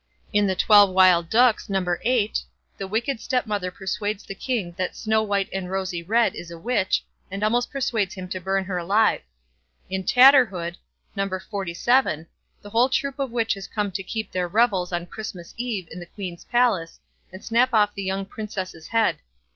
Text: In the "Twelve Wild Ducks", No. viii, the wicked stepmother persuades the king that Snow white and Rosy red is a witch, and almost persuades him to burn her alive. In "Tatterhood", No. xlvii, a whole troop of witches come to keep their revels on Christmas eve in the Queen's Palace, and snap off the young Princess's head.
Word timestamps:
In 0.33 0.47
the 0.47 0.55
"Twelve 0.55 0.89
Wild 0.89 1.29
Ducks", 1.29 1.69
No. 1.69 1.79
viii, 1.79 2.33
the 2.75 2.87
wicked 2.87 3.21
stepmother 3.21 3.69
persuades 3.69 4.23
the 4.23 4.33
king 4.33 4.73
that 4.75 4.95
Snow 4.95 5.21
white 5.21 5.47
and 5.53 5.69
Rosy 5.69 6.01
red 6.01 6.33
is 6.33 6.49
a 6.49 6.57
witch, 6.57 7.05
and 7.29 7.43
almost 7.43 7.69
persuades 7.69 8.15
him 8.15 8.27
to 8.29 8.39
burn 8.39 8.63
her 8.63 8.79
alive. 8.79 9.21
In 9.91 10.03
"Tatterhood", 10.03 10.77
No. 11.15 11.29
xlvii, 11.29 12.17
a 12.63 12.69
whole 12.71 12.89
troop 12.89 13.19
of 13.19 13.29
witches 13.29 13.67
come 13.67 13.91
to 13.91 14.01
keep 14.01 14.31
their 14.31 14.47
revels 14.47 14.91
on 14.91 15.05
Christmas 15.05 15.53
eve 15.55 15.87
in 15.91 15.99
the 15.99 16.07
Queen's 16.07 16.45
Palace, 16.45 16.99
and 17.31 17.45
snap 17.45 17.71
off 17.71 17.93
the 17.93 18.01
young 18.01 18.25
Princess's 18.25 18.87
head. 18.87 19.19